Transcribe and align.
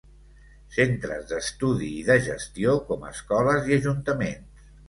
Centres 0.77 1.27
d'estudi 1.33 1.91
i 1.99 2.07
de 2.09 2.17
gestió 2.31 2.75
com 2.89 3.07
escoles 3.13 3.73
i 3.75 3.81
ajuntaments. 3.81 4.69